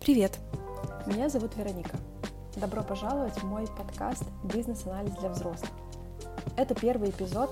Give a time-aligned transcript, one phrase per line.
[0.00, 0.38] Привет!
[1.06, 1.98] Меня зовут Вероника.
[2.56, 5.70] Добро пожаловать в мой подкаст «Бизнес-анализ для взрослых».
[6.56, 7.50] Это первый эпизод,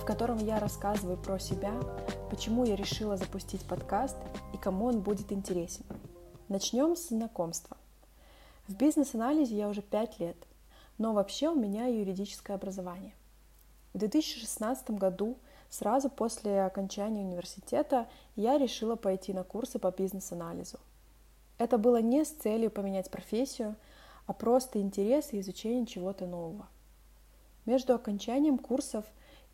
[0.00, 1.70] в котором я рассказываю про себя,
[2.30, 4.16] почему я решила запустить подкаст
[4.54, 5.84] и кому он будет интересен.
[6.48, 7.76] Начнем с знакомства.
[8.66, 10.38] В бизнес-анализе я уже 5 лет,
[10.96, 13.14] но вообще у меня юридическое образование.
[13.92, 15.36] В 2016 году,
[15.68, 20.80] сразу после окончания университета, я решила пойти на курсы по бизнес-анализу–
[21.62, 23.76] это было не с целью поменять профессию,
[24.26, 26.66] а просто интерес и изучение чего-то нового.
[27.66, 29.04] Между окончанием курсов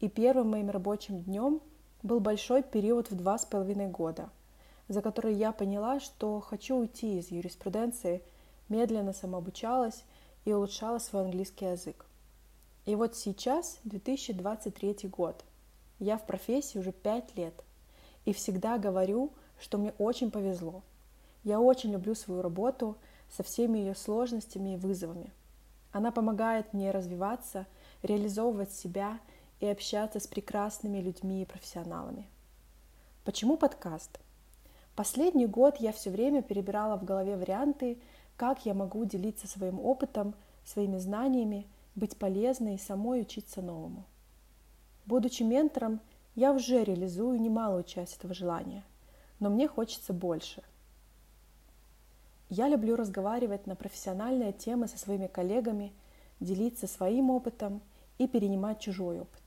[0.00, 1.60] и первым моим рабочим днем
[2.02, 4.30] был большой период в два с половиной года,
[4.88, 8.22] за который я поняла, что хочу уйти из юриспруденции,
[8.68, 10.04] медленно самообучалась
[10.44, 12.06] и улучшала свой английский язык.
[12.86, 15.44] И вот сейчас, 2023 год,
[15.98, 17.54] я в профессии уже пять лет
[18.24, 20.82] и всегда говорю, что мне очень повезло–
[21.44, 22.96] я очень люблю свою работу
[23.30, 25.32] со всеми ее сложностями и вызовами.
[25.92, 27.66] Она помогает мне развиваться,
[28.02, 29.18] реализовывать себя
[29.60, 32.28] и общаться с прекрасными людьми и профессионалами.
[33.24, 34.20] Почему подкаст?
[34.94, 37.98] Последний год я все время перебирала в голове варианты,
[38.36, 44.04] как я могу делиться своим опытом, своими знаниями, быть полезной и самой учиться новому.
[45.06, 46.00] Будучи ментором,
[46.34, 48.84] я уже реализую немалую часть этого желания,
[49.40, 50.62] но мне хочется больше–
[52.50, 55.92] я люблю разговаривать на профессиональные темы со своими коллегами,
[56.40, 57.82] делиться своим опытом
[58.18, 59.42] и перенимать чужой опыт.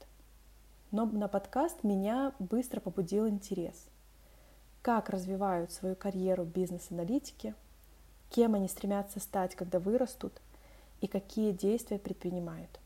[0.91, 3.87] Но на подкаст меня быстро побудил интерес.
[4.81, 7.55] Как развивают свою карьеру бизнес-аналитики,
[8.29, 10.33] кем они стремятся стать, когда вырастут,
[11.01, 12.79] и какие действия предпринимают.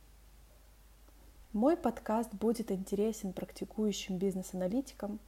[1.52, 5.20] Мой подкаст будет интересен практикующим бизнес-аналитикам,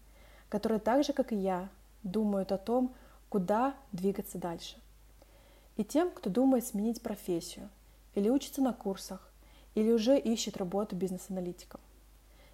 [0.49, 1.69] которые так же, как и я,
[2.03, 2.93] думают о том,
[3.29, 4.77] куда двигаться дальше.
[5.75, 7.69] И тем, кто думает сменить профессию,
[8.15, 9.29] или учится на курсах,
[9.75, 11.79] или уже ищет работу бизнес-аналитиком.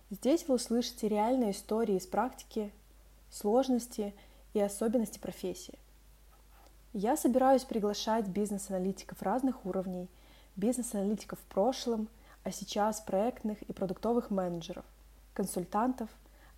[0.09, 2.71] Здесь вы услышите реальные истории из практики,
[3.31, 4.13] сложности
[4.53, 5.79] и особенности профессии.
[6.91, 10.09] Я собираюсь приглашать бизнес-аналитиков разных уровней,
[10.55, 12.09] бизнес-аналитиков в прошлом,
[12.43, 14.85] а сейчас проектных и продуктовых менеджеров,
[15.33, 16.09] консультантов,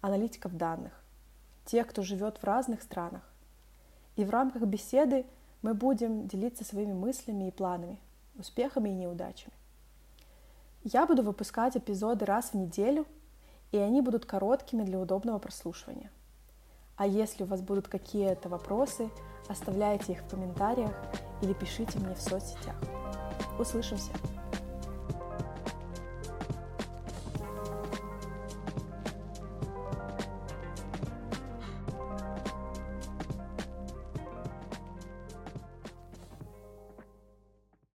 [0.02, 0.92] аналитиков данных,
[1.66, 3.22] тех, кто живет в разных странах,
[4.16, 5.26] и в рамках беседы
[5.62, 8.00] мы будем делиться своими мыслями и планами,
[8.38, 9.54] успехами и неудачами.
[10.84, 13.06] Я буду выпускать эпизоды раз в неделю,
[13.72, 16.12] и они будут короткими для удобного прослушивания.
[16.96, 19.10] А если у вас будут какие-то вопросы,
[19.50, 20.94] оставляйте их в комментариях
[21.42, 22.76] или пишите мне в соцсетях.
[23.60, 24.12] Услышимся!